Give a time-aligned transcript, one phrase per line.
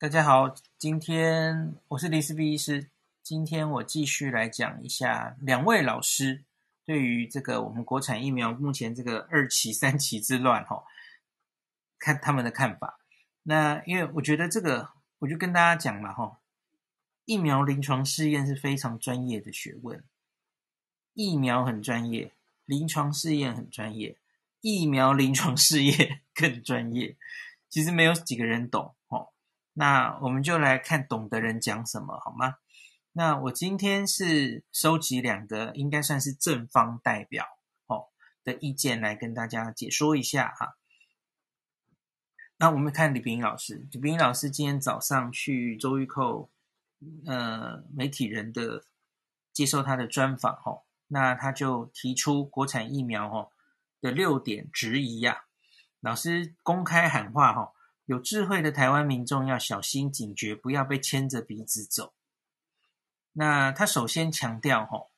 [0.00, 2.88] 大家好，今天我是李斯比医师。
[3.20, 6.44] 今天我继续来讲一下两位老师
[6.84, 10.84] 对于这个我们国产疫苗目前这个二期、三期之乱哈，
[11.98, 13.00] 看他们的看法。
[13.42, 16.38] 那因为我觉得这个，我就跟大家讲了哈，
[17.24, 20.04] 疫苗临床试验是非常专业的学问，
[21.14, 22.32] 疫苗很专业，
[22.64, 24.16] 临床试验很专业，
[24.60, 27.16] 疫苗临床试验 更专业。
[27.68, 28.94] 其实没有几个人懂。
[29.78, 32.56] 那我们就来看懂的人讲什么好吗？
[33.12, 37.46] 那我今天是收集两个应该算是正方代表
[37.86, 38.08] 哦
[38.42, 40.76] 的意见来跟大家解说一下哈。
[42.56, 46.50] 那我们看李冰老师，李冰老师今天早上去周玉蔻
[47.26, 48.82] 呃媒体人的
[49.52, 53.52] 接受他的专访哦，那他就提出国产疫苗哦
[54.00, 55.44] 的六点质疑呀，
[56.00, 57.72] 老师公开喊话哈。
[58.08, 62.14] 有智慧的台湾民众要小心警觉，不要被牵着鼻子走。
[63.34, 65.10] 那他首先强调，吼，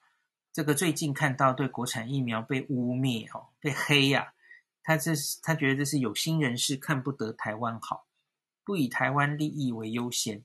[0.52, 4.34] 这个最近看到对国产疫苗被污蔑，吼，被黑呀，
[4.82, 8.08] 他这是他觉得这是有心人士看不得台湾好，
[8.64, 10.44] 不以台湾利益为优先。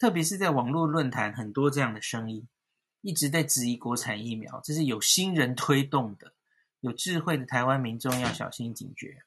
[0.00, 2.48] 特别是在网络论坛，很多这样的声音
[3.02, 6.34] 一直在质疑国产疫苗，这是有心人推动的。
[6.80, 9.22] 有智慧的台湾民众要小心警觉。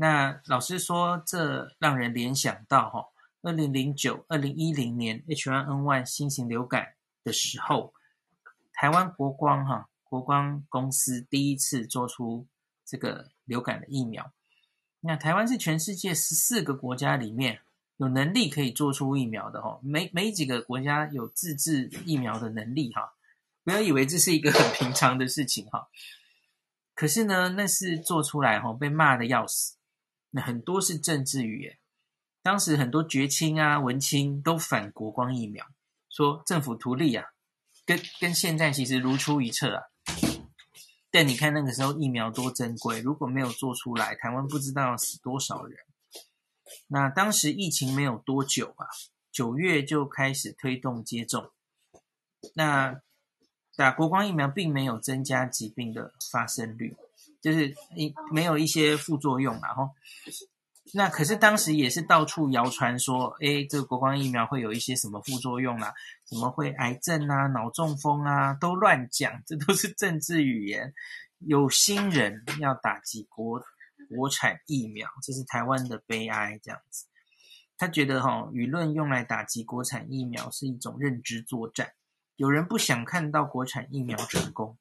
[0.00, 3.08] 那老师说，这让人联想到哈，
[3.42, 7.92] 二零零九、二零一零年 H1N1 新型流感的时候，
[8.72, 12.46] 台湾国光哈国光公司第一次做出
[12.84, 14.30] 这个流感的疫苗。
[15.00, 17.58] 那台湾是全世界十四个国家里面
[17.96, 23.14] 有能力可以做出疫苗的哈，没没几个国家有自制疫苗的能力哈。
[23.64, 25.88] 不要以为这是一个很平常的事情哈。
[26.94, 29.76] 可是呢，那是做出来哈，被骂的要死。
[30.30, 31.78] 那很多是政治语言，
[32.42, 35.64] 当时很多绝亲啊、文青都反国光疫苗，
[36.10, 37.24] 说政府图利啊，
[37.86, 39.82] 跟跟现在其实如出一辙啊。
[41.10, 45.78] 但你看那个时候疫苗多珍贵，如果没有做出来，台湾不知道死多少人。
[46.88, 48.86] 那当时疫情没有多久啊，
[49.32, 51.50] 九月就开始推动接种，
[52.54, 53.00] 那
[53.74, 56.94] 打国光疫苗并没有增加疾病的发生率。
[57.50, 59.90] 就是一没有一些副作用然后，
[60.92, 65.94] 那可是当时也是到处谣传说，诶，这个国光疫苗会有一些什么副作用啦、啊，
[66.26, 70.92] 怎么会癌症啊、脑中风啊，都乱讲，这都是政治语言。
[71.38, 73.62] 有心人要打击国
[74.14, 76.60] 国产疫苗，这是台湾的悲哀。
[76.62, 77.06] 这样子，
[77.78, 81.92] 他觉得哈、哦，舆论用来打击国产疫苗是一种认知作战，
[82.36, 84.76] 有人不想看到国产疫苗成功。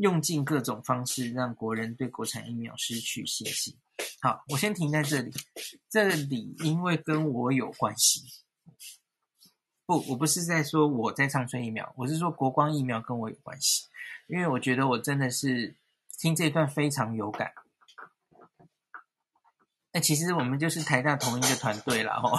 [0.00, 3.76] 用尽各种方式让国人对国产疫苗失去信心。
[4.22, 5.30] 好，我先停在这里。
[5.90, 8.22] 这里因为跟我有关系。
[9.84, 13.88] 不，我不是在说我在长春疫苗，我是说国光疫苗跟我有关系。
[14.26, 15.76] 因为我觉得我真的是
[16.16, 17.52] 听这段非常有感。
[19.92, 22.38] 那其实我们就是台大同一个团队啦，吼，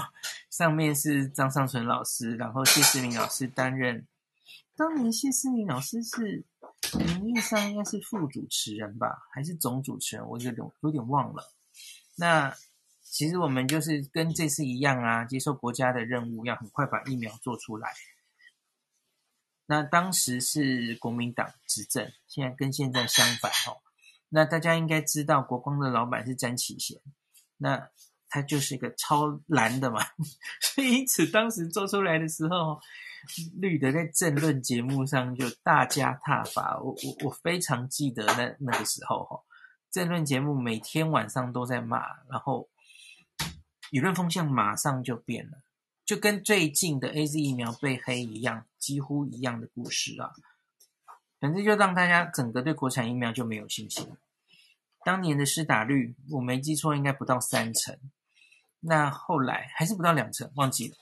[0.49, 4.07] 上面是张上淳老师，然后谢思明老师担任。
[4.75, 6.43] 当年谢思明老师是。
[6.97, 10.28] 名义上应该是副主持人吧，还是总主持人？
[10.28, 11.53] 我有点有点忘了。
[12.18, 12.53] 那
[13.02, 17.94] 其实我们就是跟这次一样啊，接受国家的任务，要很快把疫苗做出来。
[19.68, 23.80] 那当时是国民党执政，现在跟现在相反哦。
[24.30, 27.00] 那大家应该知道，国光的老板是詹启贤，
[27.58, 27.90] 那
[28.28, 30.06] 他就是一个超蓝的嘛，
[30.62, 32.81] 所以因此当时做出来的时候。
[33.59, 39.40] 绿的在政论节目上就大加挞伐，我我我非常记得那那个时候哈，
[39.92, 42.00] 政论节目每天晚上都在骂，
[42.30, 42.70] 然后
[43.92, 45.58] 舆论风向马上就变了，
[46.06, 50.32] 就跟最近的 AZ 疫苗被黑一样，几乎一样的故事啊。
[51.40, 54.08] 反正就让大家整个对国产疫苗就没有信心。
[55.03, 57.98] 当年的施打率我没记错，应该不到三成，
[58.80, 60.96] 那后来还是不到两成，忘记了。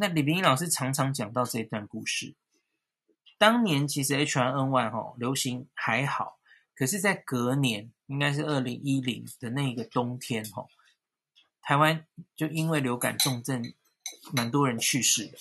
[0.00, 2.34] 那李秉颖老师常常讲到这一段故事。
[3.36, 6.38] 当年其实 H1N1 哈流行还好，
[6.74, 10.66] 可是，在隔年应该是二零一零的那个冬天哈，
[11.60, 13.74] 台湾就因为流感重症，
[14.32, 15.36] 蛮多人去世的。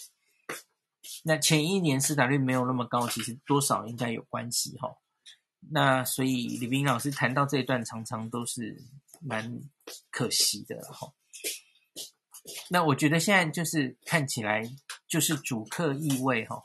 [1.23, 4.97] 那前一年施打率没有那么高，其实多少应该有关系哈。
[5.71, 8.83] 那所以李秉颖老师谈到这一段，常常都是
[9.21, 9.61] 蛮
[10.11, 11.13] 可惜的哈。
[12.69, 14.63] 那我觉得现在就是看起来
[15.07, 16.61] 就是主客意味哈。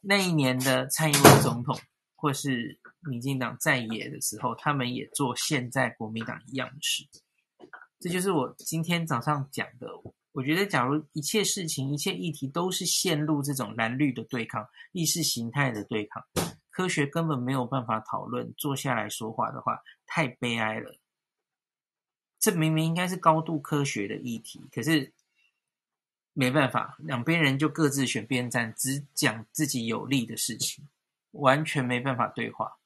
[0.00, 1.78] 那一年的蔡英文总统
[2.14, 7.04] 或是民进党在野的时候，他们也做现在国民党一样的事。
[8.00, 9.88] 这就是我今天早上讲的。
[10.32, 16.22] 我觉得，假如一切事情、一切议题都是陷入这种蓝绿的对抗、意识形态的对抗，
[16.70, 18.54] 科学根本没有办法讨论。
[18.56, 20.96] 坐下来说话的话，太悲哀了。
[22.38, 25.12] 这明明应该是高度科学的议题，可是
[26.32, 30.88] 没办法，两边人就各自选边站，只讲自己有利的事情，
[31.32, 32.78] 完全没办法对话。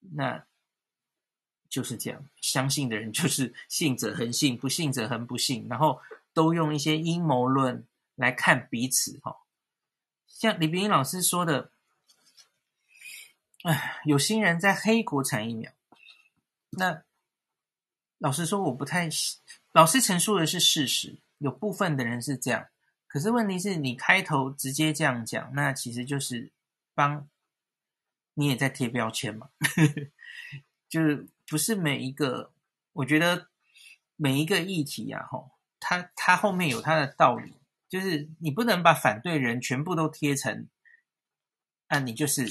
[0.00, 0.44] 那
[1.68, 6.00] 就是这样，相信的人就是信者恒信，不信者恒不信，然后。
[6.36, 9.38] 都用一些阴谋论来看彼此，哈，
[10.28, 11.70] 像李秉颖老师说的，
[13.62, 15.72] 哎，有心人在黑国产疫苗。
[16.68, 17.02] 那
[18.18, 19.08] 老实说，我不太，
[19.72, 22.66] 老师陈述的是事实，有部分的人是这样，
[23.06, 26.50] 可是问题是你开头直接这样讲，那其实就是
[26.94, 27.28] 帮
[28.34, 29.50] 你也在贴标签嘛，
[30.88, 32.52] 就是不是每一个，
[32.92, 33.48] 我觉得
[34.16, 37.54] 每一个议题啊，吼，它它后面有它的道理，
[37.88, 40.68] 就是你不能把反对人全部都贴成，
[41.88, 42.46] 啊，你就是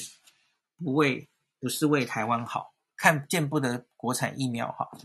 [0.77, 1.27] 不为
[1.59, 4.95] 不是为台湾好，看见不得国产疫苗好，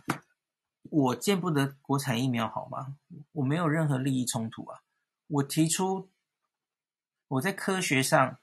[0.82, 2.96] 我见不得国产疫苗好吗？
[3.32, 4.80] 我没有任何利益冲突啊，
[5.26, 6.08] 我提出
[7.28, 8.38] 我在科学上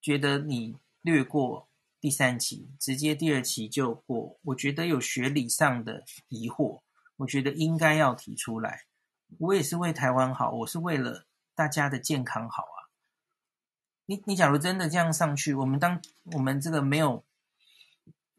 [0.00, 1.68] 觉得你略过
[2.00, 6.80] 第三期，直接第二期就过，我觉得有学理上的疑惑。
[7.16, 8.86] 我觉得应该要提出来，
[9.38, 12.90] 我也是为台湾好，我是为了大家的健康好啊。
[14.06, 16.02] 你你假如真的这样上去，我们当
[16.32, 17.24] 我们这个没有，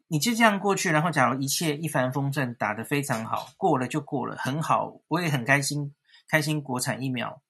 [0.08, 5.94] 你就这样过去，然后假如一切一帆风顺，打得非常好，过了就过了，很好，我也很开心，
[6.28, 7.42] 开心国产疫苗，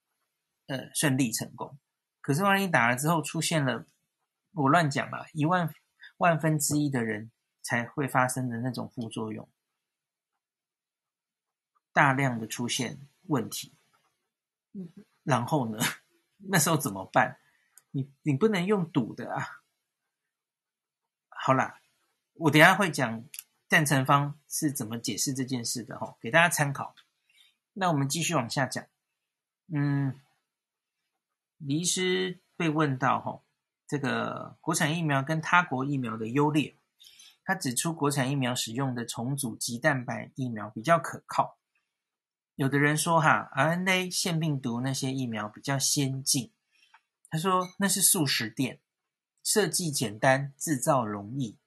[0.66, 1.78] 呃，顺利成功。
[2.20, 3.86] 可是万一打了之后出现了，
[4.52, 5.74] 我乱讲了，一万
[6.18, 7.30] 万分之一的人
[7.62, 9.48] 才会发生的那种副作用。
[11.92, 12.98] 大量的出现
[13.28, 13.74] 问题，
[15.22, 15.78] 然后呢？
[16.46, 17.38] 那时候怎么办？
[17.90, 19.62] 你你不能用赌的啊！
[21.28, 21.80] 好啦，
[22.34, 23.24] 我等下会讲
[23.68, 26.94] 赞成方是怎么解释这件事的哈，给大家参考。
[27.72, 28.84] 那我们继续往下讲。
[29.72, 30.20] 嗯，
[31.58, 33.42] 李医师被问到哈，
[33.86, 36.76] 这个国产疫苗跟他国疫苗的优劣，
[37.44, 41.58] 他指出国产疫苗使用的重组及蛋白疫苗比较可靠。
[42.56, 46.52] 有的人说哈，RNA 腺病毒那些疫苗比较先进。
[47.30, 48.80] 他说那是速食店，
[49.42, 51.58] 设计简单，制造容易。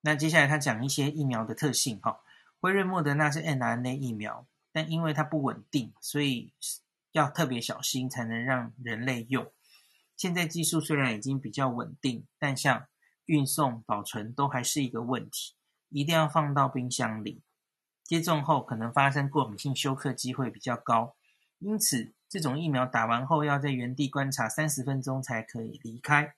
[0.00, 2.20] 那接下来他讲一些疫苗的特性哈，
[2.60, 6.52] 辉瑞、莫德纳是 mRNA 疫苗，但因为它不稳定，所以
[7.12, 9.50] 要特别小心才能让人类用。
[10.16, 12.86] 现在技术虽然已经比较稳定，但像
[13.26, 15.54] 运送、保存都还是一个问题，
[15.88, 17.42] 一定要放到冰箱里。
[18.04, 21.16] 接种后可能发生过敏性休克机会比较高，
[21.58, 26.34] 因此这种疫苗打完后要在原地观察三十分钟才可以离开。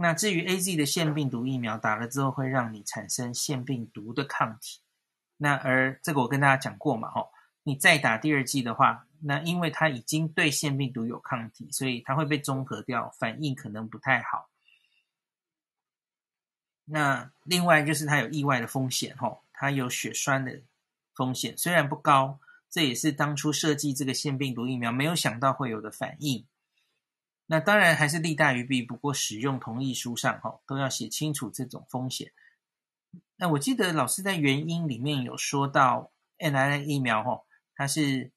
[0.00, 4.80] 那至于 AZ 的腺病毒疫苗打了之后会让你产生腺病毒的抗体，
[5.36, 7.28] 那而这个我跟大家讲过嘛，哦，
[7.64, 14.48] 你再打第二剂的话，那因为它已经对腺病毒有抗体，所以它会被中和掉，反应可能不太好。
[16.84, 19.42] 那另外就是它有意外的风险，吼。
[19.60, 20.62] 它有血栓的
[21.16, 22.38] 风险，虽然不高，
[22.70, 26.46] 这也是当初设计这个腺病毒疫苗没有想到会有的反应。
[27.50, 32.32] 那当然还是利大于弊，不过使用同意书上哈都要写清楚这种风险。
[33.34, 37.42] 那我记得老师在原因里面有说到，mRNA 疫苗哈，
[37.74, 38.30] 它是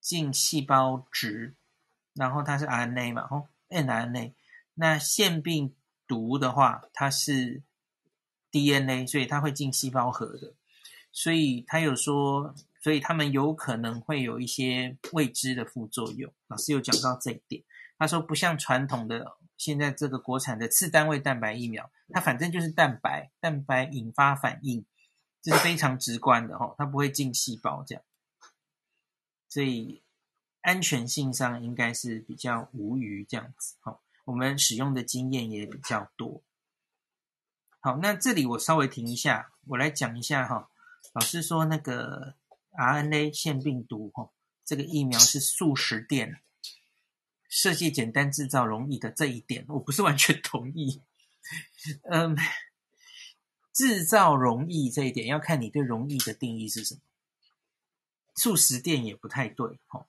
[0.00, 1.54] 进细胞质，
[2.12, 4.34] 然后它是 RNA 嘛，吼 n r n a。
[4.74, 5.74] 那腺病
[6.06, 7.62] 毒的话，它是。
[8.52, 10.54] DNA，所以它会进细胞核的，
[11.12, 16.32] 所以他有说，所以他们有可能会有一些未知的副作用。
[16.46, 17.62] 老师有讲到这一点，
[17.98, 24.84] 他说不像传统的现在这个国产的次单位蛋白疫苗，它反正就是蛋白，蛋白引发反应，
[25.42, 28.04] 这是非常直观的哈，它不会进细胞这样，
[29.48, 30.02] 所以
[30.60, 34.00] 安全性上应该是比较无虞这样子哈。
[34.24, 36.42] 我们使用的经验也比较多。
[37.78, 40.68] 好，那这里我稍微停一下，我来讲一下哈。
[41.12, 42.34] 老师说那个
[42.72, 44.30] RNA 腺病毒哈，
[44.64, 46.42] 这个疫苗是速食店，
[47.56, 51.00] 设计简单，制造容易的这一点，我不是完全同意。
[52.10, 52.36] 嗯，
[53.72, 57.00] 制造容易这一点要看你对容易的定义是什么。
[58.34, 60.06] 速食店也不太对哈，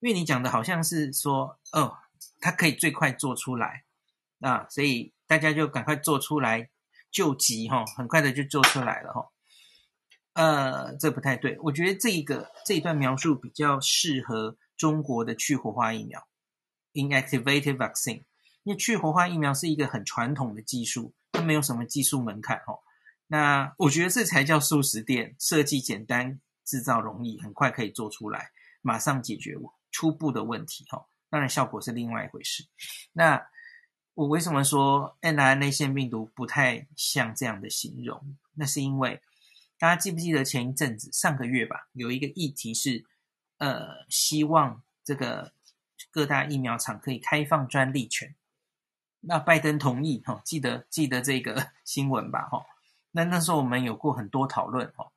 [0.00, 1.98] 因为你讲的好像是说，哦，
[2.40, 3.84] 它可以最快做出来
[4.40, 6.70] 啊，所以大家就赶快做出来。
[7.12, 9.30] 救急哈，很快的就做出来了哈。
[10.32, 11.58] 呃，这不太对。
[11.60, 16.26] 我觉得这一个这一段描述比较适合中国的去活化疫苗
[16.96, 18.24] （inactivated vaccine），
[18.64, 22.80] 因为去活化疫苗是一个很传统的技术，它没有什么技术门槛哦。
[23.28, 28.50] 那我觉得这才叫素食店，设计简单，制造容易，很快可以做出来，
[28.82, 29.56] 马上解决
[29.90, 31.06] 初步的问题哈。
[31.28, 32.64] 当然效果是另外一回事。
[33.12, 33.46] 那
[34.14, 38.36] 我为什么说 n r n a 腺病毒不太像这样的形容？
[38.54, 39.20] 那是因为
[39.78, 43.04] 大家记不记得前一阵子上个月吧，有一个议题是，
[43.58, 45.52] 呃，希望这个
[46.16, 48.34] 各大疫苗厂可以开放专利权。
[49.20, 52.64] 那拜登同意哈，记得记得这个 新闻吧哈。
[53.10, 55.12] 那那时候我们有过很多讨论哈，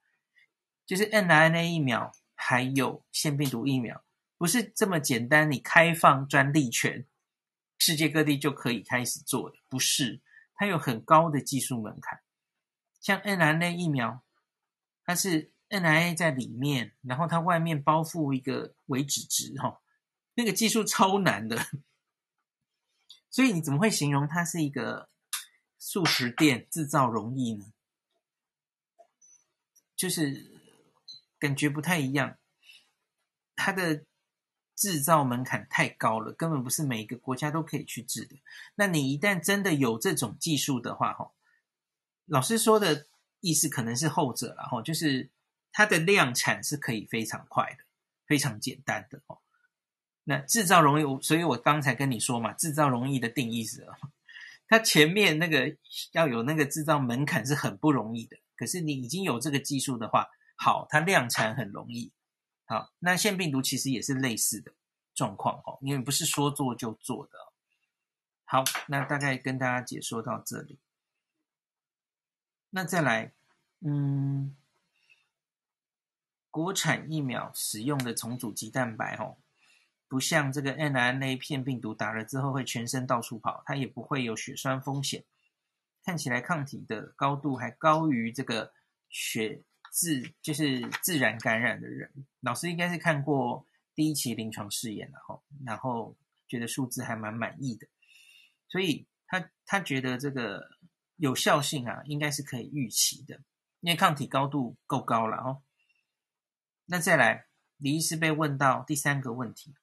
[0.86, 4.04] 就是 mRNA 疫苗还有腺病毒疫苗，
[4.38, 7.06] 不是这么简单，你开放专利权。
[7.78, 10.20] 世界各地就可以开始做的，不是？
[10.54, 12.20] 它有很高的技术门槛。
[13.00, 14.22] 像 mRNA 疫苗，
[15.06, 19.80] 它是 mRNA 在里面，然后它外面包覆一个微脂质，哈，
[20.40, 21.68] 那个技术超难的。
[23.30, 25.10] 所以你怎么会形容它是一个
[25.78, 27.74] 速食店制造容易呢？
[29.98, 30.46] 就是
[31.38, 32.38] 感觉不太一样，
[33.56, 34.06] 它的。
[34.80, 38.40] 制造门槛太高了，根本不是每一个国家都可以去制的。
[38.76, 41.34] 那你一旦真的有这种技术的话，哈，
[42.24, 43.06] 老师说的
[43.42, 45.30] 意思可能是后者了，哈，就是
[45.74, 47.84] 它的量产是可以非常快的，
[48.26, 49.42] 非常简单的，哦。
[50.30, 53.88] 那制造容易，所以我刚才跟你说嘛，制造容易的定义是，
[54.68, 55.76] 它前面那个
[56.12, 58.38] 要有那个制造门槛是很不容易的。
[58.56, 62.14] 可是你已经有这个技术的话，好，它量产很容易。
[62.66, 64.72] 好，那腺病毒其实也是类似的
[65.16, 67.32] 状况哦，因为不是说做就做的。
[68.46, 70.78] 好，那大概跟大家解说到这里。
[72.70, 73.34] 那再来，
[73.82, 74.56] 嗯，
[76.52, 79.38] 国产疫苗使用的重组棘蛋白哦，
[80.10, 85.24] 不像这个 mRNA 片病毒打了之后会全身到处跑，它也不会有血栓风险。
[86.04, 88.74] 看起来抗体的高度还高于这个
[89.10, 89.64] 血。
[89.92, 96.16] 自就是自然感染的人，老师应该是看过第一期临床试验然后，然后
[96.48, 97.88] 觉得数字还蛮满意的，
[98.68, 100.70] 所以他他觉得这个
[101.16, 103.42] 有效性啊，应该是可以预期的，
[103.80, 105.64] 因为抗体高度够高了哦。
[106.86, 107.48] 那再来，
[107.78, 109.74] 李医师被问到第三个问题，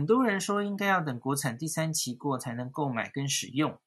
[0.00, 3.78] 很多人说应该要等国产第三期过才能购买跟使用，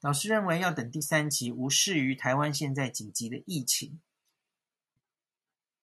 [0.00, 4.00] 老师认为要等第三期，无视于台湾现在紧急的疫情。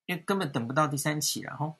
[0.05, 1.75] 因为根本等不到第三期了哈。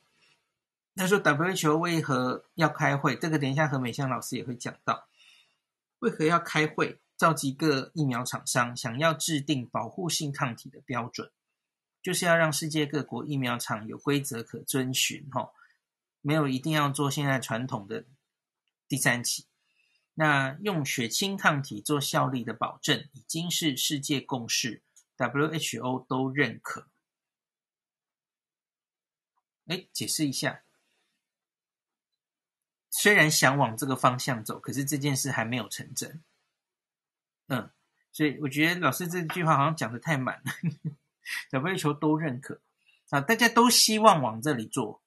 [0.97, 3.15] 他说：“WHO 为何要开会？
[3.15, 5.07] 这个等一下何美香老师也会讲到，
[5.99, 11.31] 为何要开会召集各疫苗厂商，想要制定保护性抗体的标准，
[12.01, 15.53] 就是要让世界各国疫苗厂有规则可遵循哈。
[16.27, 18.03] 没有一定要做现在传统的
[18.85, 19.45] 第三期，
[20.15, 24.83] 那用血清抗体做效力的保证，已经是世界共识
[25.15, 26.89] ，WHO 都认可。”
[29.67, 30.63] 哎，解释一下。
[32.89, 36.21] 虽然想往这个方向走，可是这件事还没有成真。
[37.47, 37.71] 嗯，
[38.11, 40.51] 所以我觉得老师这句话好像讲得太满了。
[41.51, 42.59] WHO 都认可
[43.11, 45.01] 啊，大家都希望往这里做。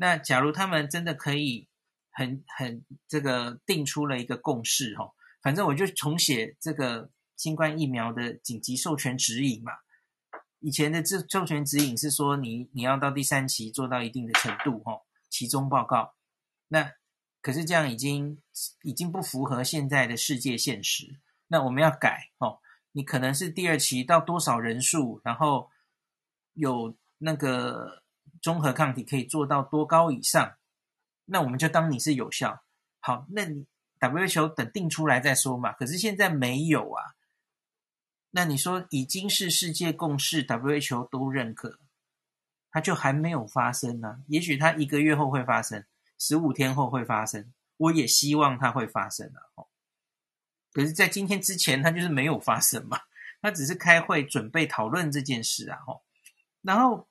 [0.00, 1.68] 那假如他们真的可以
[2.10, 9.72] 很很这个定出了一个共识哦，反正我就重写这个新冠疫苗的紧急授权指引嘛。
[10.60, 16.14] 以前的这授权指引是说你，你要到第三期做到一定的程度，吼，期中报告。
[16.68, 16.92] 那
[17.42, 18.40] 可是这样已经
[18.82, 21.20] 已经不符合现在的世界现实。
[21.48, 22.58] 那我们要改，哦，
[22.92, 25.68] 你可能是第二期到多少人数，然后
[26.54, 28.02] 有那个
[28.40, 30.56] 中和抗体可以做到多高以上，
[31.24, 32.62] 那我们就当你是有效。
[33.00, 33.66] 好，那你
[33.98, 35.72] WHO 等定出来再说嘛。
[35.72, 37.14] 可是现在没有啊。
[38.30, 41.80] 那你说已经是世界共识，WHO 都认可，
[42.70, 45.84] 它就还没有发生呢、也许它一个月后会发生，
[46.16, 49.42] 十五天后会发生，我也希望它会发生啊！
[49.56, 49.66] 哦，
[50.72, 53.00] 可是，在今天之前，它就是没有发生嘛，
[53.42, 55.80] 它只是开会准备讨论这件事啊！
[56.62, 57.08] 然后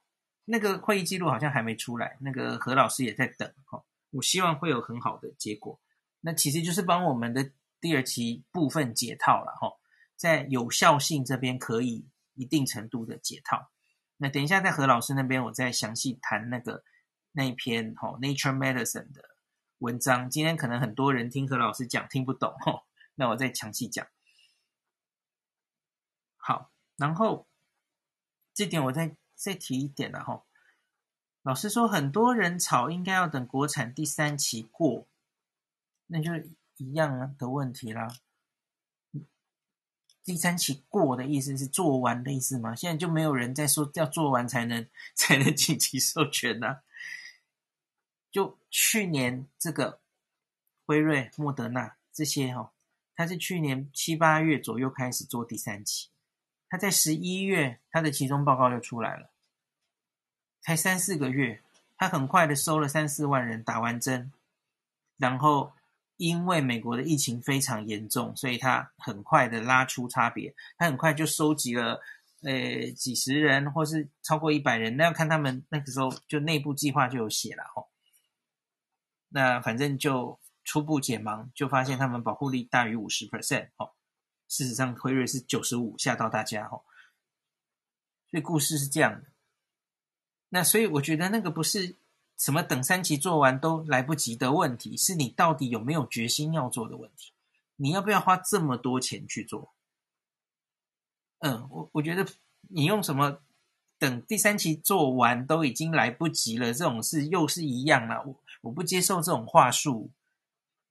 [0.51, 5.79] 那个会议记录好像还没出来，那个何老师也在等哈，我希望会有很好的结果。
[6.21, 9.77] 那其实就是帮我们的第二期部分解套了哈。
[10.15, 13.69] 在有效性这边可以一定程度的解套，
[14.17, 16.83] 那等一下在何老师那边，我再详细谈那个
[17.31, 19.35] 那一篇哈、《Nature Medicine》的
[19.77, 20.31] 文章。
[20.31, 24.07] 今天可能很多人听何老师讲听不懂哈、那我再详细讲。
[26.37, 27.47] 好，然后
[28.55, 30.43] 这点我再再提一点了哈。
[31.43, 35.07] 老实说，很多人吵应该要等国产第三期过，
[36.07, 36.31] 那就
[36.75, 38.09] 一样的问题啦。
[40.21, 42.75] 第三期过的意思是做完的意思吗？
[42.75, 46.81] 现在就没有人在说要做完才能才能紧急授权呢、
[48.29, 50.01] 就去年这个
[50.85, 52.71] 辉瑞、莫德纳这些哈、哦，
[53.15, 56.09] 它是去年七八月左右开始做第三期，
[56.69, 59.29] 他在十一月他的期中报告就出来了，
[60.61, 61.61] 才三四个月，
[61.97, 64.31] 他很快的收了三四万人打完针，
[65.17, 65.73] 然后。
[66.21, 72.01] 因为美国的疫情非常严重，所以他很快的拉出差别，他很快就收集了
[72.41, 77.87] 呃几十人或是超过一百人，那要看他们那个时候就内部计划就有写了吼。
[79.29, 83.93] 那反正就初步解盲，就发现他们保护力大于五十 percent 哦。
[84.49, 86.83] 事实上辉瑞是九十五，吓到大家哦。
[88.29, 89.29] 所以故事是这样的。
[90.49, 91.95] 那所以我觉得那个不是。
[92.39, 97.33] 什么等三期做完都来不及的问题，是你到底有没有决心要做的问题？
[97.75, 99.73] 你要不要花这么多钱去做？
[101.39, 102.25] 嗯，我我觉得
[102.69, 103.41] 你用什么
[103.97, 108.23] 等第三期做完都已经来不及了，这种事又是一样啦。
[108.25, 110.09] 我我不接受这种话术，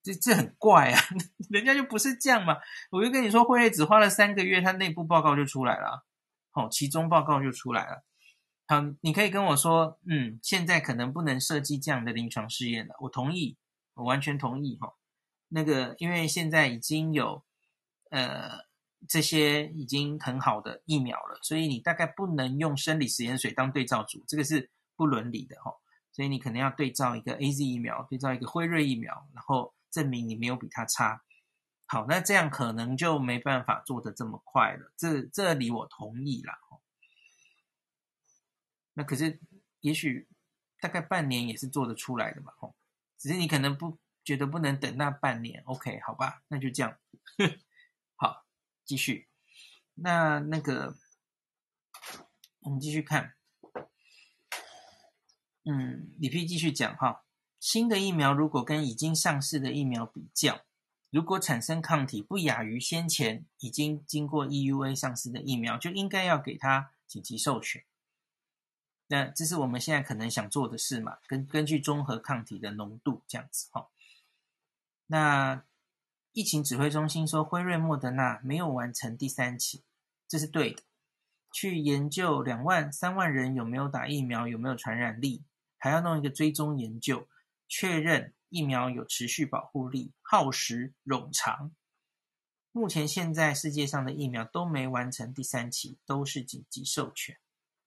[0.08, 0.98] 这这很怪啊！
[1.50, 2.56] 人家就不是这样嘛。
[2.90, 6.06] 我就跟你说，辉瑞只花了三个月，它内部报告就出来了，
[6.50, 8.04] 好，期中报告就出来了。
[8.66, 12.94] 好，你可以跟我说，嗯，现在可能不能设计这样的临床试验了。
[13.00, 13.58] 我同意，
[13.94, 14.94] 我完全同意哈。
[15.48, 17.44] 那个，因为现在已经有
[18.10, 18.50] 呃
[19.06, 25.72] 这些已经很好的疫苗了，所以你大概不能用生理食盐水当对照组，这个是不伦理的哈。
[26.12, 31.24] 所以你可能要对照一个 AZ 疫苗，对照一个辉瑞疫苗，然后证明你没有比他差。
[31.86, 34.92] 好，那这样可能就没办法做得这么快了。
[34.96, 36.58] 这这里我同意啦。
[38.94, 39.40] 那可是，
[39.80, 40.28] 也许
[40.80, 42.74] 大概半年也是做得出来的嘛，吼，
[43.16, 46.98] 只是你可能不觉得不能等那半年，OK，好吧，那就这样，
[48.16, 48.44] 好，
[48.84, 49.28] 继续。
[49.94, 50.96] 那那个，
[52.62, 53.36] 我们继续看，
[55.64, 57.24] 嗯，李 P 继续讲哈，
[57.60, 60.60] 新的疫苗如果跟已经上市的疫苗比较，
[61.10, 67.84] 如果产生抗体不亚于先前已经经过 EUA 上市的疫苗，就应该要给它紧急授权。
[69.08, 71.16] 那这是我们现在可能想做的事嘛？
[71.26, 73.88] 根根据中和抗体的浓度这样子哈。
[75.06, 75.64] 那
[76.32, 79.82] 疫情指挥中心说，辉瑞、莫德纳没有完成第三期，
[80.28, 80.82] 这是对的。
[81.50, 85.42] 去研究两万、三万人有没有打疫苗，有没有传染力，
[85.78, 87.26] 还要弄一个追踪研究，
[87.68, 91.70] 确认疫苗有持续保护力，耗时冗长。
[92.72, 97.38] 目前现在世界上的疫苗都没完成第三期，都是紧急授权。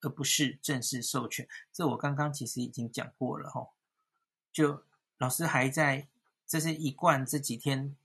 [0.04, 3.70] 而不是正式授权，这我刚刚其实已经讲过了哈。
[4.52, 4.84] 就
[5.20, 6.08] 老师还在，
[6.48, 7.96] 这是一贯这几天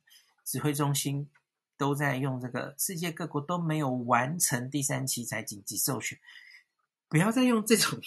[0.45, 1.31] 指挥中心
[1.79, 6.19] 都在用这个，世界各国都没有完成第三期才紧急授权，
[7.09, 7.99] 不要再用这种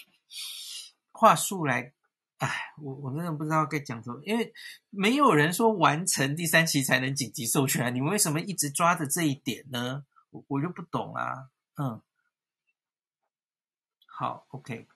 [1.12, 1.91] 话术来，
[2.39, 4.54] 哎，我我真的不知道该讲什么，因为
[4.89, 10.06] 没有人说完成第三期才能紧急授权，你们为什么一直抓着这一点呢？
[10.32, 12.02] 我我就不懂啊，嗯。
[14.06, 14.88] 好，OK。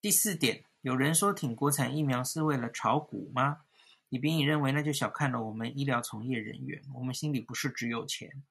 [0.00, 3.62] 第四点，有人说挺国产疫苗是为了炒股吗？
[4.08, 6.82] 李秉颖认为那就小看了我们医疗从业人员。
[6.94, 8.42] 我们心里不是只有钱，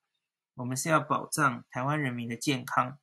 [0.55, 2.97] 我们是要保障台湾人民的健康。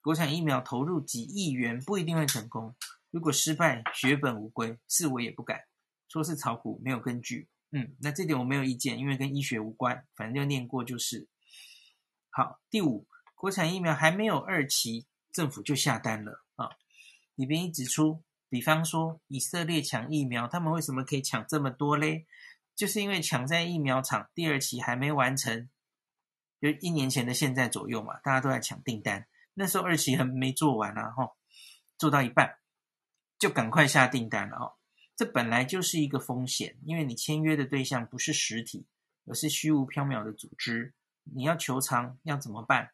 [0.00, 2.76] 国产疫苗投入几亿元不一定会成功，
[3.10, 5.60] 如果失败血本无归，是我也不敢
[6.08, 7.48] 说是炒股，没有根据。
[7.70, 11.28] 嗯，那这点我没有意见，因为跟医学无关，反正就念过就是。
[12.30, 15.06] 好，第五，国产疫苗还没有二期。
[15.32, 16.70] 政府就下单了啊！
[17.34, 22.26] 李斌一指出，比方说以色列抢疫苗，他们为什么可以抢这么多嘞？
[22.74, 25.68] 就是因为抢在疫苗厂第二期还没完成，
[26.58, 29.28] 就一年前的现在左右嘛，大家都在抢订单。
[29.52, 31.30] 那时候二期还没做完啊，哈，
[31.98, 32.56] 做到一半
[33.38, 34.74] 就赶快下订单了哦。
[35.14, 38.86] 这本来就是一个风险，因为你签约的对象不是实体，
[39.26, 40.94] 而是虚无缥缈的组织，
[41.24, 42.92] 你要求偿要怎么办？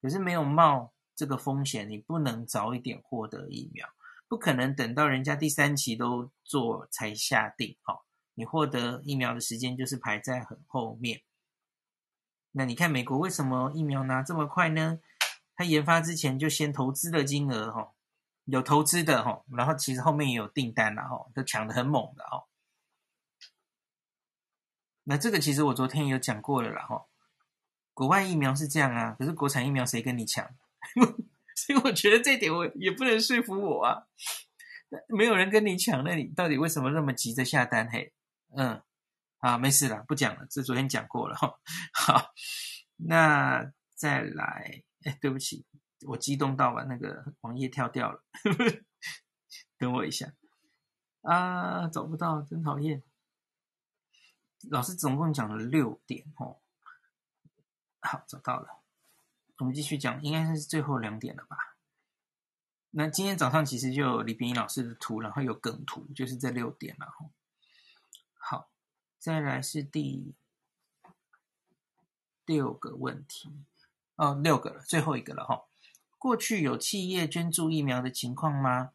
[0.00, 0.92] 可是没有冒。
[1.18, 3.88] 这个风险，你不能早一点获得疫苗，
[4.28, 7.76] 不可能等到人家第三期都做才下定。
[7.82, 11.22] 好，你获得疫苗的时间就是排在很后面。
[12.52, 15.00] 那你看美国为什么疫苗拿这么快呢？
[15.56, 17.90] 他研发之前就先投资的金额，哈，
[18.50, 22.46] 有投资的，哈，然后其实后面也有订单了，哈，都抢得很猛的，哈。
[25.04, 27.06] 那这个其实我昨天有讲过了啦，哈，
[27.92, 30.48] 国外疫苗是这样啊，可是国产疫苗谁跟你抢？
[31.56, 34.06] 所以我觉得这点我也不能说服我啊。
[35.08, 37.86] 没有人跟你抢，那你到底为什么那么急着下单？
[37.90, 38.14] 嘿，
[38.56, 38.80] 嗯，
[39.38, 41.52] 啊，没事了，不讲了，这昨天讲过了哈。
[41.92, 42.32] 好，
[42.96, 45.66] 那再来，哎，对不起，
[46.06, 48.22] 我激动到把那个网页跳掉了，
[49.76, 50.32] 等我一下
[51.22, 53.02] 啊，找不到，真讨厌。
[54.70, 56.58] 老师总共讲了六点哦，
[58.00, 58.82] 好，找到了，
[59.58, 61.76] 我们继续讲，应该是最后两点了吧？
[62.90, 67.14] 那今天早上其实就有李斌老师的图，然后有梗图，就是这六点了。
[68.34, 68.70] 好，
[69.18, 70.34] 再来是第
[72.46, 73.64] 六个问题
[74.16, 75.67] 哦，六个了，最后一个了哈。
[76.18, 78.90] 过去有企业捐助疫苗的情况吗？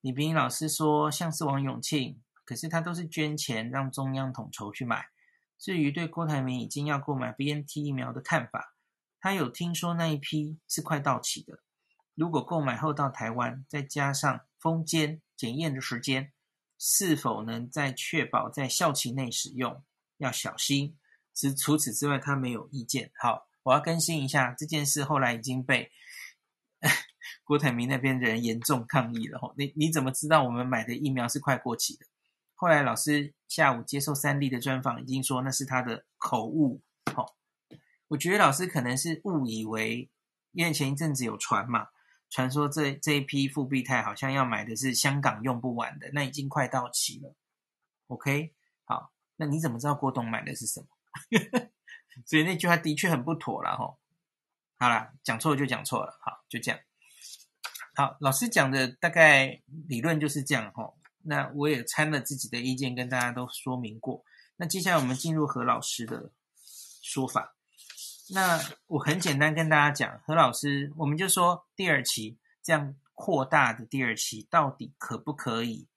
[0.00, 5.06] 李炳英老师说，像是王永庆，可是他都是捐钱让中央统筹去买。
[5.56, 8.74] 至于对郭台铭已经要购买 BNT 疫苗的看法，
[9.20, 11.60] 他有听说那一批是快到期的。
[12.14, 16.32] 如果购买后到台湾，再加上封监检验的时间，
[16.78, 19.82] 是否能在确保在效期内使用，
[20.18, 20.98] 要小心。
[21.34, 23.10] 除除此之外，他没有意见。
[23.14, 25.90] 好，我要更新一下这件事，后来已经被
[27.44, 29.40] 郭台铭那边的人严重抗议了。
[29.56, 32.06] 你你怎么知道我们买的疫苗是快过期的？
[32.54, 36.80] 后来老师下午接受三立的专访，已经说那是他的口误。
[37.12, 37.36] 好，
[38.08, 40.08] 我觉得老师可能是误以为，
[40.52, 41.88] 因为前一阵子有传嘛。
[42.30, 47.36] 传说这这一批复必泰好像要买的是香港用不完的，那已经快到期了。
[48.08, 48.52] OK，
[48.84, 50.86] 好，那你怎么知道郭董买的是什么？
[52.26, 53.98] 所以那句话的确很不妥了吼。
[54.84, 56.78] 好了，讲错就讲错了，好，就这样。
[57.94, 60.92] 好，老师讲的大概理论就是这样哈。
[61.22, 64.22] 那我也参了自己的意见，跟大家都说明过。
[64.56, 66.30] 那接下来我们进入何老师的
[67.00, 67.56] 说法。
[68.28, 75.88] 那我很简单跟大家讲，何老师，我们就说第二期这样扩大的第二期到底可不可以，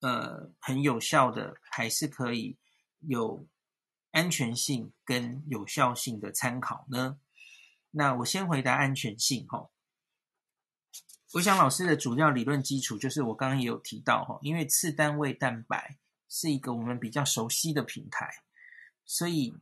[0.00, 2.58] 呃，很有效的，还是可以
[2.98, 3.46] 有
[4.10, 7.20] 安全性跟有效性的参考呢？
[7.96, 9.70] 那我先回答安全性哈。
[11.32, 18.30] 我想老师的主要理论基础就是我刚刚也有提到哈，因为次单位蛋白是一个我们比较熟悉的平台，
[19.04, 19.54] 所以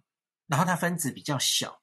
[0.47, 1.81] 然后它分子比较小。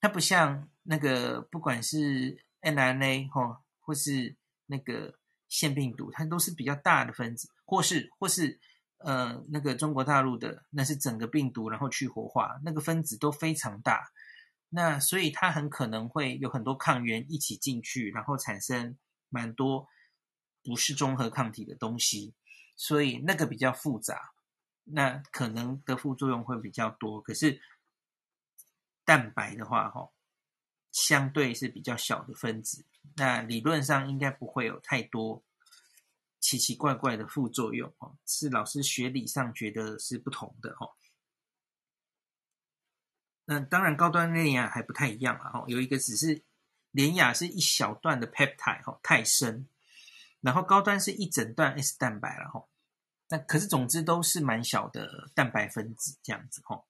[0.00, 8.60] 它不像那个，不管是 mRNA 哈，或是那个腺病毒，它都是比较大的分子，或是或是
[8.98, 14.08] 呃那个中国大陆的，那是整个病毒然后去活化，那个分子都非常大，
[14.68, 18.96] 那所以它很可能会有很多抗原一起进去，然后产生
[19.28, 19.88] 蛮多
[20.62, 22.34] 不是中和抗体的东西，
[22.76, 24.32] 所以那个比较复杂，
[24.84, 27.60] 那可能的副作用会比较多，可是。
[29.04, 30.10] 蛋白的话，哈，
[30.92, 32.84] 相对是比较小的分子，
[33.16, 35.42] 那理论上应该不会有太多
[36.40, 40.92] 奇奇怪怪的副作用，哦，是老师学理上觉得是不同的，哦。
[43.50, 46.42] 那当然，高端联亚还不太一样啊，哈，有一个只是
[46.90, 49.66] 联亚是一小段的 peptide，哈，太深，
[50.42, 52.66] 然后高端是一整段 S 蛋白了，哈。
[53.30, 56.84] 那可是总之都是蛮小的蛋白分子这样子，哈。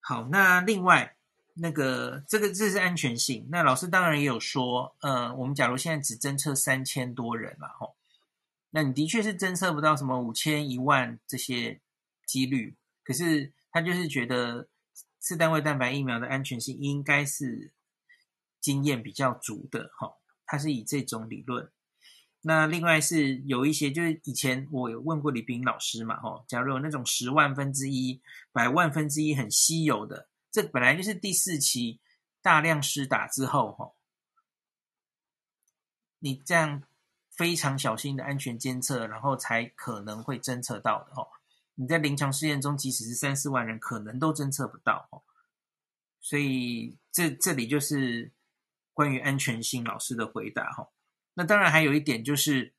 [0.00, 1.14] 好，那另外
[1.56, 3.46] 那个这个这是安全性。
[3.50, 7.96] 那老师当然也有说，呃，我们假如现在只侦测三千多人了，吼，
[8.70, 11.82] 那你的确是侦测不到什么五千、一万这些
[12.24, 12.74] 几率。
[13.04, 14.68] 可是他就是觉得
[15.22, 17.72] 次单位蛋白疫苗的安全性应该是
[18.60, 21.70] 经验比较足的，哈，它是以这种理论。
[22.40, 32.00] 那另外是有一些，就是以前我有问过李炳老师嘛，吼，假如有那种十万分之一、百万分之一很稀有的，这本来就是第四期
[32.42, 33.94] 大量施打之后，吼，
[36.18, 36.82] 你这样
[37.30, 41.28] 非常小心的安全监测，然后才可能会侦测到的，吼，
[41.74, 45.22] 你在临床试验中，即使是三四万人，可能都侦测不到，哦，
[46.20, 48.32] 所以这这里就是
[48.92, 50.92] 关于安全性老师的回答，吼。
[51.34, 52.74] 那当然还有一点就是，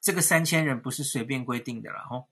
[0.00, 2.28] 这个三千人不是随便规定的啦吼，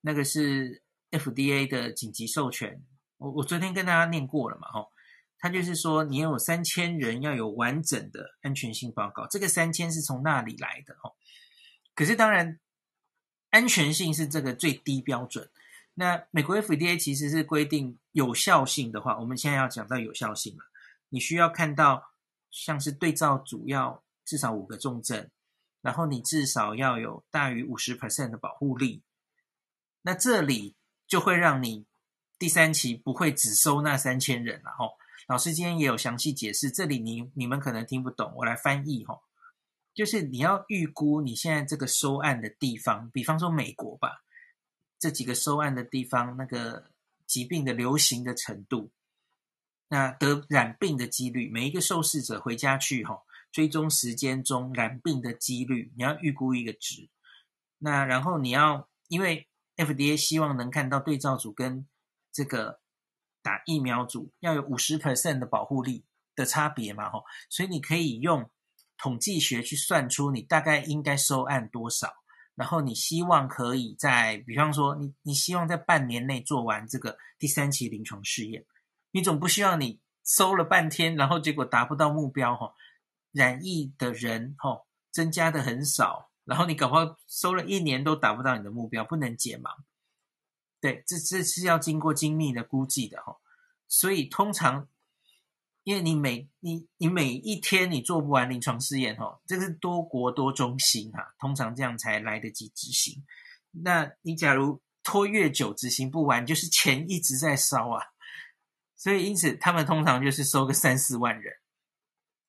[0.00, 2.84] 那个是 FDA 的紧急授权。
[3.18, 4.90] 我我昨天跟大家念过了嘛吼，
[5.38, 11.14] 他就是说你有三千人要有完整的安全性报告，这个三千是从那里来的哦。
[11.94, 12.58] 可是当然，
[13.54, 15.48] 安全性是这个最低标准。
[15.94, 20.64] 那美国 FDA 其实是规定有效性的话，我们现在要讲到有效性了，
[21.10, 22.10] 你需要看到
[22.50, 24.02] 像是对照组要。
[24.26, 25.28] 至少五个重症，
[25.82, 29.02] 然后你至少要有大于五十 percent 的保护力，
[30.00, 30.74] 那这里
[31.06, 31.84] 就会让你
[32.38, 34.94] 第三期不会只收那三千人了吼，
[35.28, 39.20] 老师今天也有详细解释，这里你你们可能听不懂，我来翻译哈。
[39.94, 44.24] 就是你要预估你现在这个收案的地方，比方说美国吧，
[44.98, 46.90] 这几个收案的地方，那个
[47.26, 48.90] 疾病的流行的程度，
[49.88, 57.08] 那得染病的几率，每一个受试者回家去哈，追踪时间中染病的几率，你要预估一个值。
[57.78, 61.86] 那然后你要，因为 FDA 希望能看到对照组跟
[62.32, 62.80] 这个
[63.42, 66.04] 打疫苗组要有五十 percent 的保护力
[66.34, 68.50] 的差别嘛，吼，所以你可以用
[68.96, 72.12] 统计学去算出你大概应该收案多少，
[72.54, 78.64] 然后你希望可以在，比方说你你希望在半年内做完这个第三期临床试验，
[79.10, 82.74] 你总不希望你收了半天，然后结果达不到目标，吼，
[83.32, 86.30] 染疫的人吼增加的很少。
[86.44, 89.70] 然后你搞不好收了一年都达不到你的目标，不能解盲。
[90.78, 93.38] 对，这这是要经过精密的估计的哈。
[93.88, 94.86] 所以通常，
[95.84, 103.24] 因为你每你你每一天你做不完临床试验哈，这是多国多中心哈，通常这样才来得及执行。
[103.70, 108.02] 那你假如拖越久执行不完，就是钱一直在烧啊。
[108.96, 111.54] 所以因此他们通常就是收个三四万人，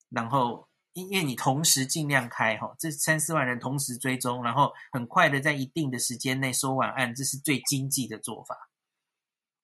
[0.09, 0.67] 然后。
[0.95, 8.55] 因为你同时尽量开哈，这三四万人同时追踪，然后很快的在一定的时间内收完案，这是最经济的做法。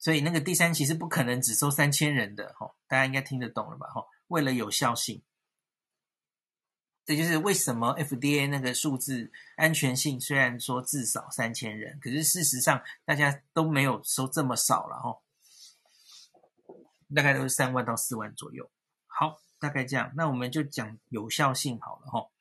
[0.01, 4.03] 所以那个第三期是不可能只收三千人的哈，大家应该听得懂了吧哈？
[4.27, 5.21] 为了有效性，
[7.05, 15.21] 这就是为什么 FDA 那个数字安全性虽然说至少三千人，可是事实上大家都没有收这么少了哈，
[17.15, 18.69] 大概都是三万到四万左右。
[19.07, 19.39] 好。
[19.61, 22.31] 大概这样，那我们就讲有效性好了哈。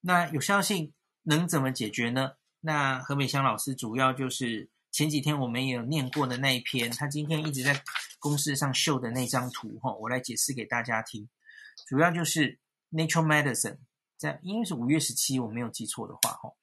[0.00, 2.32] 那有效性能怎么解决呢？
[2.58, 7.84] 那何美香老师主要就是前几天我们也有念过的那一篇，他今天一直在
[8.18, 11.28] 公式上秀的那张图齁，我来解释给大家听。
[11.86, 12.58] 主要就是
[12.90, 13.78] Natural Medicine
[14.16, 16.56] 在，因为是五月十七，我没有记错的话齁，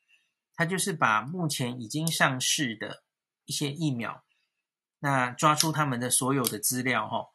[0.54, 3.04] 他就是把目前已经上市的
[3.46, 4.26] 一些疫苗，
[5.00, 7.30] 那抓出他们的所有的资料齁。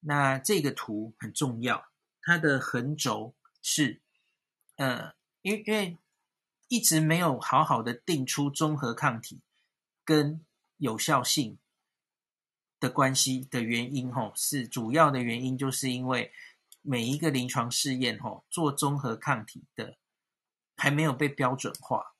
[0.00, 1.84] 那这个图很重要。
[2.22, 4.00] 它的横轴是，
[4.76, 5.98] 呃，因为因为
[6.68, 9.42] 一直没有好好的定出中和抗体
[10.08, 10.42] 跟
[10.78, 11.58] 有效性
[12.80, 16.32] 的关系的原因，吼，是主要的原因，就是因为
[16.80, 19.98] 每一个临床试验，吼，做综合抗体的
[20.78, 22.14] 还没有被标准化，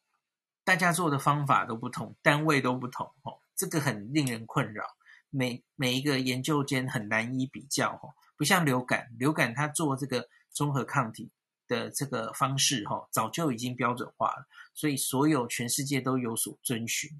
[0.64, 4.85] 大家做的方法都不同，单位都不同，吼，这个很令人困扰，
[5.31, 8.12] 每每一个研究间很难以比较，吼。
[8.37, 11.31] 不像流感，流感它做这个综合抗体
[11.66, 17.11] 的这个方式，哈，早就已经标准化了，所以所有全世界都有所遵循。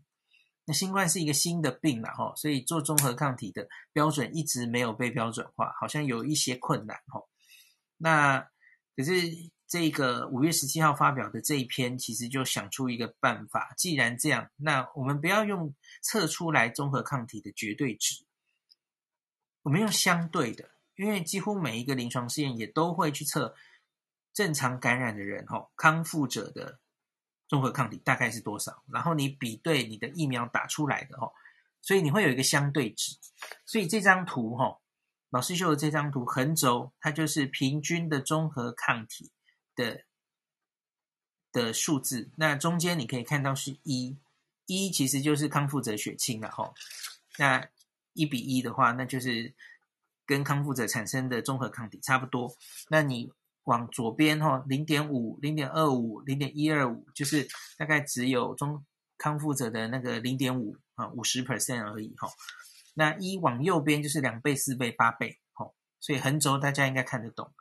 [0.69, 7.23] 那新冠是一个新的病了，哈，所以做综合抗体的标准一直没有被标准化，好像有一些困难，哈。
[7.97, 8.47] 那
[8.95, 9.13] 可是
[9.67, 18.27] 这个五月十七号发表的这一篇，其实就想出一个办法，既然这样，那我们不要用测出来综合抗体的绝对值，
[19.63, 20.69] 我们用相对的。
[20.97, 23.55] 因为几乎每一个临床试验也都会去测
[24.35, 26.79] 正常感染的人，哈，康复者的
[27.49, 31.33] 中和抗体大概是多少，然后你比对你的疫苗打出来的，吼，
[31.83, 33.17] 所以你会有一个相对值。
[33.67, 34.81] 所以这张图，吼，
[35.31, 39.33] 老师秀的这张图横轴，它就是平均的中和抗体
[39.75, 40.05] 的
[41.51, 42.31] 的数字。
[42.37, 44.17] 那中间你可以看到是一，
[44.67, 46.75] 一其实就是康复者血清了，吼。
[47.39, 47.69] 那
[48.13, 49.55] 一比一的话，那就是。
[50.29, 52.55] 跟康复者产生的中和抗体差不多，
[52.91, 53.33] 那你
[53.69, 58.83] 往左边哈，零点五、零点二五、零点一二五，就是大概只有中
[59.19, 62.29] 康复者的那个零点五啊，五十 percent 而已哈。
[62.95, 67.53] 那一往右边就是两倍、四倍、八倍，哈，所以横轴大家应该看得懂。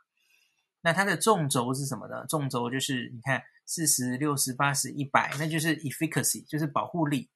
[0.80, 2.24] 那它的纵轴是什么呢？
[2.26, 7.28] 纵轴就是你看四十六十八十一百，那就是 efficacy，就是保护力，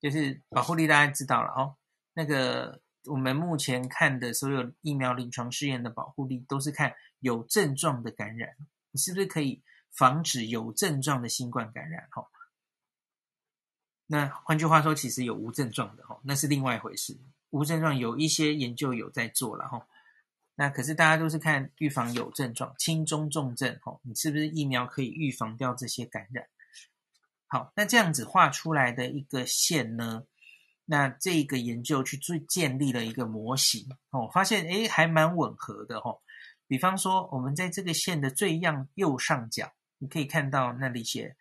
[0.00, 1.76] 就是保护力大家知道了哦，
[2.14, 2.82] 那个。
[3.06, 8.56] 我们目前看的所有疫苗临床试验的保护力，都是看有症状的感染，
[8.90, 12.08] 你是不是可以防止有症状的新冠感染？
[12.10, 12.26] 哈，
[14.06, 17.18] 那换句话说，其实有无症状的，哈，那是另外一回事。
[17.50, 19.86] 无症状有一些研究有在做了，哈，
[20.54, 26.46] 那可是大家都是看预防有症状，轻中重症，哈，你是不是疫苗可以预防掉这些感染？
[27.46, 30.24] 好，那这样子画出来的一个线呢？
[30.86, 36.20] 那这个研究去最建立了一个模型哦，发现诶还蛮吻合的哦。
[36.66, 41.36] 比方说，我们在这个线的最样右上角，你可以看到那里写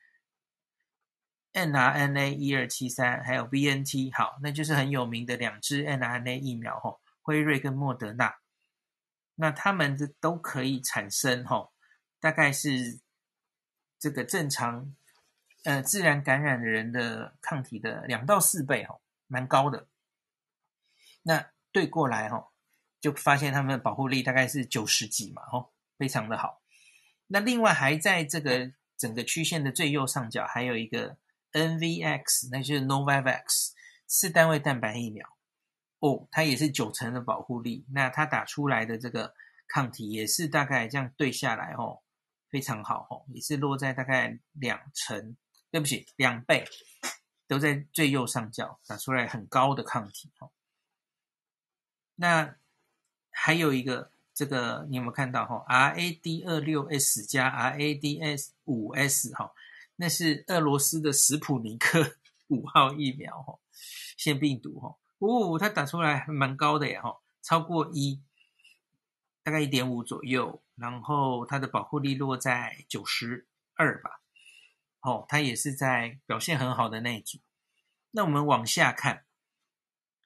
[1.54, 8.36] ，n r n a 一二七三，还有 BNT，好，那就是很有名的两支 n r n a 疫苗哦，辉瑞跟莫德纳。
[9.36, 11.70] 那他们的都可以产生哈，
[12.20, 13.00] 大概是
[13.98, 14.94] 这个正常
[15.64, 19.00] 呃自然感染的人的抗体的两到四倍哈，
[19.34, 19.88] 蛮高的。
[21.24, 22.52] 那对过来哈，
[23.02, 26.62] 就发现他们的保护力大概是九十几嘛，哦，非常的好。
[27.26, 31.18] 那另外还在这个整个曲线的最右上角，还有一个
[31.52, 33.72] NVX，那就是 Novavax
[34.06, 35.28] 四单位蛋白疫苗。
[35.98, 39.34] 哦，它也是九成的保护力，那它打出来的这个
[39.68, 42.04] 抗体也是大概这样对下来哦，
[42.52, 45.36] 非常好哦，也是落在大概两成，
[45.72, 46.66] 对不起，两倍，
[47.54, 50.50] 都在最右上角打出来很高的抗体哦。
[52.16, 52.56] 那
[53.30, 59.54] 还有一个这个你有没有看到哈？RAD 二六 S 加 RADS 五 S 哈，
[59.98, 62.16] 那是俄罗斯的史普尼克
[62.50, 63.60] 五号疫苗哈，
[64.18, 64.98] 腺病毒哈。
[65.20, 68.20] 哦，它打出来还蛮高的耶，哈，超过一，
[69.44, 74.23] 大概一点五左右，然后它的保护力落在九十二吧，
[75.04, 77.38] 哦，它也是在表现很好的那一组。
[78.10, 79.26] 那我们往下看，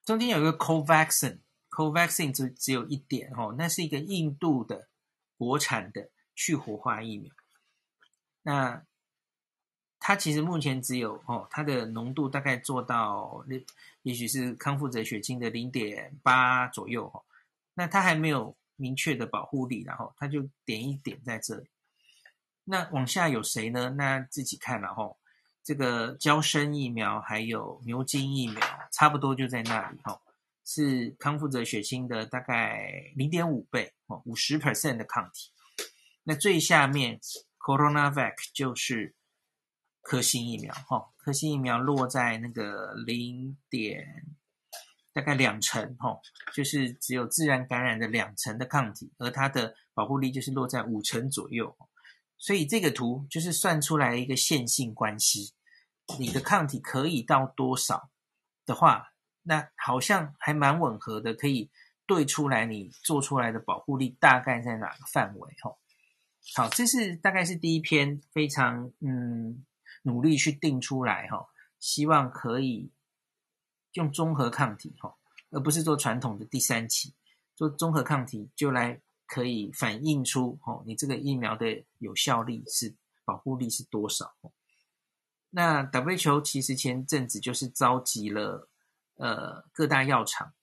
[0.05, 4.87] 中间有一个 Covaxin，Covaxin 只只有一点哦，那是一个印度的
[5.37, 7.33] 国产的去活化疫苗，
[8.43, 8.83] 那。
[9.99, 13.43] 它其实目前只有哦，它的浓度大概做到，
[14.03, 17.21] 也许是康复者血清的零点八左右哈。
[17.73, 21.67] 那它还没有明确的保护力，然后它就点一点在这里。
[22.67, 23.89] 那往下有谁呢？
[23.97, 25.15] 那自己看了哈。
[25.63, 30.21] 这个胶生疫苗还有牛津疫苗，差不多就在那里哈，
[30.65, 35.51] 是康复者血清的大概零点五倍哦，五十 percent 的抗体。
[36.23, 37.19] 那最下面
[37.59, 39.15] CoronaVac 就是。
[40.09, 44.25] 科兴疫苗，哈，科兴疫苗落在那个零点，
[45.11, 46.17] 大概两成，哈，
[46.53, 51.75] 就是只有自然感染的两成的抗体，而它的保护力就是落在五成左右，
[52.37, 55.53] 所以这个图就是算出来一个线性关系，
[56.19, 58.09] 你的抗体可以到多少
[58.65, 61.69] 的话，那好像还蛮吻合的，可以
[62.05, 65.77] 对出来你做出来的保护力大概在哪个范围，哈，
[66.55, 69.65] 好，这是大概是第一篇非常，嗯。
[70.03, 72.93] 努力去定出来哈，希望可以
[73.93, 75.17] 用综合抗体哈，
[75.49, 77.13] 而不是做传统的第三期，
[77.55, 84.33] 做综合抗体就来可以反映出哦，你这个疫苗的有效力是保护力是多少？
[85.49, 88.69] 那 WHO 其实前阵子就是召集了
[89.15, 90.53] 呃各大药厂，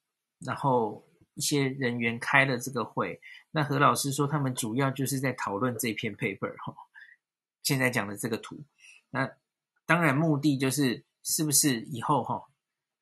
[0.41, 6.75] 然后一些人员开了这个会，那何老师说他们主要就是在讨论这篇 paper 哈，
[7.63, 8.63] 现在讲的这个图。
[9.11, 9.31] 那
[9.87, 12.45] 当然，目的就是是不是以后哈，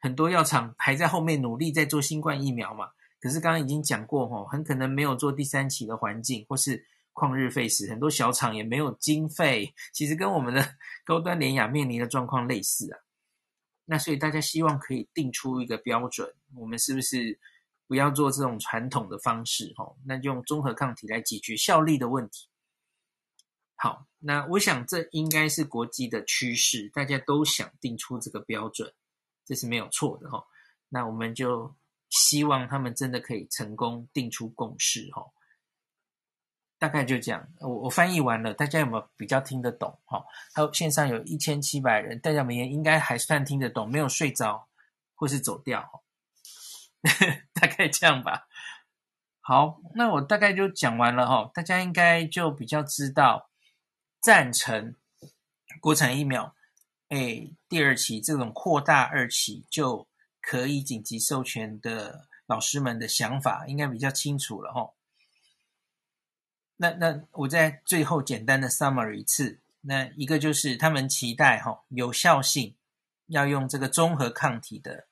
[0.00, 2.90] 很多药厂还在后面努力在做新冠疫苗嘛？
[3.22, 9.72] 可是刚刚已经讲过哈，很可能没有做第三期的环境，或是旷日费时，很多小厂也没有经费。
[9.92, 10.74] 其实跟我们的
[11.06, 12.98] 高端联雅面临的状况类似啊。
[13.84, 17.38] 那所以大家希望可以定出一个标准，我们是不是
[17.86, 19.94] 不要做这种传统的方式哈？
[20.04, 22.48] 那用综合抗体来解决效力的问题。
[23.76, 28.92] 好，那我想这应该是国际的趋势，大家都想定出这个标准，
[29.44, 30.44] 这是没有错的哈。
[30.88, 31.74] 那我们就
[32.12, 35.32] 希望他们真的可以成功定出共识哦。
[36.78, 40.22] 大概就这样，我我翻译完了，大家有没有比较听得懂哈？
[40.52, 44.68] 还有线上有一千七百人，大家们也应该还算听得懂，没有睡着
[45.14, 46.02] 或是走掉，
[47.54, 48.48] 大概这样吧。
[49.40, 53.48] 好，那我大概就讲完了哈，大家应该就比较知道。
[54.20, 54.94] 赞成
[55.80, 56.54] 国产疫苗，
[57.08, 60.06] 哎，第二期这种扩大二期就
[60.42, 64.92] 可以紧急授权的老师们的想法，应该比较清楚了哈。
[66.76, 72.74] 那那我在最后简单的 summary 一次，那一个就是他们期待哈有效性
[73.28, 75.06] 要用这个综合抗体的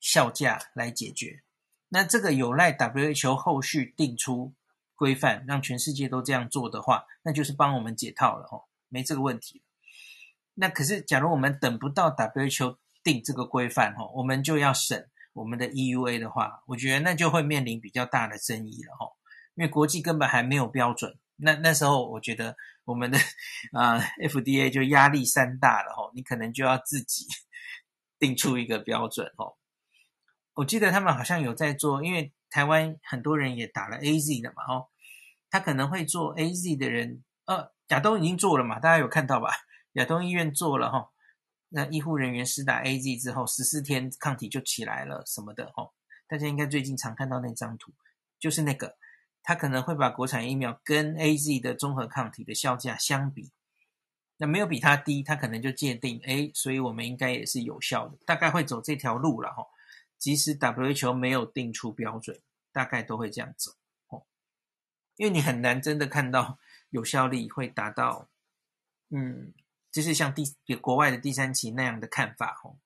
[0.00, 1.42] 效价来解决，
[1.88, 4.52] 那这个有赖 WHO 后续定出。
[4.96, 9.60] 规范让全世界都这样做的话，那就是帮我们解套了哦，没这个问题。
[10.54, 19.12] 那可是，假如我们等不到 WHO 定这个规范哦，我们就要审我们的 EUA 的话，我觉得那就会面临比较大的争议了哦，
[19.54, 21.16] 因为国际根本还没有标准。
[21.36, 23.18] 那那时候，我觉得我们的
[23.72, 27.26] 啊、FDA 就压力山大了哦，你可能就要自己
[28.18, 29.54] 定出一个标准哦。
[30.54, 32.32] 我记得他们好像有在做，因为。
[32.50, 34.86] 台湾很多人也打了 AZ 的嘛，哦，
[35.50, 39.50] 他可能会做 AZ 的人，呃，亚东已经做了嘛，大家有看到吧？
[39.94, 41.08] 亚东医院做了哈、哦，
[41.68, 45.92] 那医护人员施打 AZ 之后，十四天抗体就起来了什么的、哦，
[46.28, 47.92] 大家应该最近常看到那张图，
[48.38, 48.96] 就是那个
[49.42, 53.52] 他可能会把国产疫苗跟 AZ 的综合抗体的效价相比，
[54.36, 59.66] 那没有比它低，他可能就界定，哎，所以我们应该也是有效的，大概会走这条路了哈。
[60.16, 62.40] 即使 WHO 没有定出标准，
[62.72, 63.72] 大概都会这样走
[64.08, 64.24] 哦，
[65.16, 66.58] 因为你很难真的看到
[66.88, 68.30] 有效力会达到，
[69.10, 69.52] 嗯，
[69.94, 70.44] 就是像第
[70.82, 72.76] 国外的第三期那样的看法哦，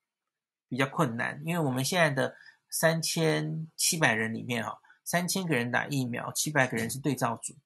[0.69, 2.37] 比较困难，因为我们现在的
[2.71, 4.79] 三千七百人里面哈。
[5.03, 7.57] 三千个人打疫苗，七百个人是对照组。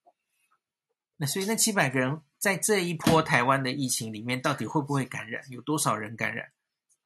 [1.16, 5.42] 那所以那七百个人在这一波台湾的疫情里面，到底会不会感染？
[5.50, 6.52] 有多少人感染？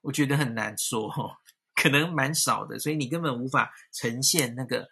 [0.03, 1.11] 我觉得很难说，
[1.75, 2.79] 可能蛮少的。
[2.79, 4.91] 所以你根本无法呈现那个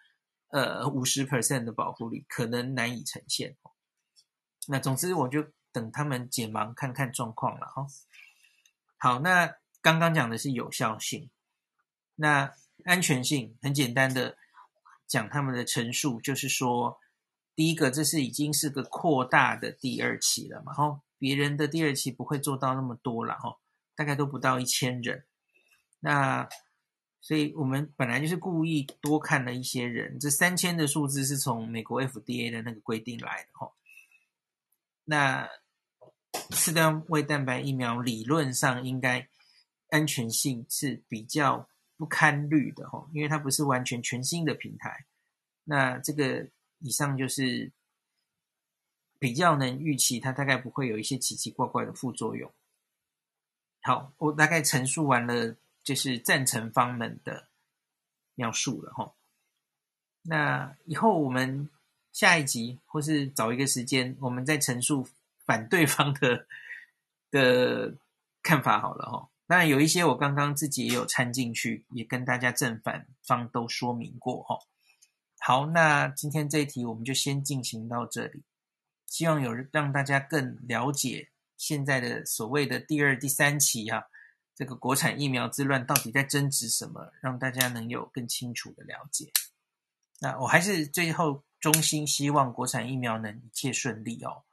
[0.48, 3.54] 呃五十 percent 的保护力，可能难以呈现。
[4.66, 7.86] 那总之，我就等他们解盲看看状况了哈。
[8.96, 11.28] 好，那刚刚讲的是有效性，
[12.14, 12.54] 那
[12.86, 14.38] 安全性很简单的。
[15.06, 16.98] 讲他们的陈述，就是说，
[17.54, 23.58] 第一个，这是已经是个扩大的第二期了嘛，哈，别人的第二期不会做到那么多了，哈，
[23.94, 25.26] 大概都不到一千人，
[26.00, 26.48] 那，
[27.20, 33.72] 所以我们本来就是故意多看了一些人，这三千的数字是从美国 FDA 的那个规定来的，哈，
[35.04, 35.48] 那
[36.50, 39.28] 次单位蛋白疫苗理论上应该
[39.90, 41.68] 安全性是比较。
[41.96, 45.06] 不堪虑的哈，因为它不是完全全新的平台。
[45.62, 46.48] 那这个
[46.80, 47.70] 以上就是
[49.20, 52.52] 比较能预期，它大概不会有一些奇奇怪怪的副作用。
[53.80, 55.54] 好，我大概陈述完了，
[55.84, 57.46] 就是赞成方们的
[58.34, 59.14] 描述了哈。
[60.22, 61.70] 那以后我们
[62.10, 65.06] 下一集或是找一个时间，我们再陈述
[65.44, 66.46] 反对方的
[67.30, 67.96] 的
[68.42, 69.28] 看法好了哈。
[69.46, 74.58] 那有一些我刚刚自己也有掺进去，也跟大家正反方都说明过哈。
[75.38, 78.42] 好，那今天这一题我们就先进行到这里，
[79.06, 81.28] 希望有让大家更了解
[81.58, 84.06] 现在的所谓的第二、第三期哈，
[84.54, 89.30] 这个国产疫苗之乱到底在争执什么，让大家能有更清楚的了解。
[90.20, 94.44] 那我还是最后衷心希望国产疫苗能一切顺利哦，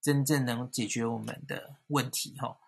[0.00, 2.58] 真正能解决我们的问题哈。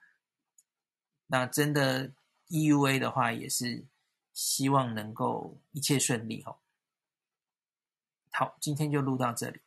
[1.26, 2.12] 那真的
[2.48, 3.86] EUA 的话，也是
[4.32, 6.58] 希望能够一切顺利哦。
[8.30, 9.60] 好，今天就录到这里。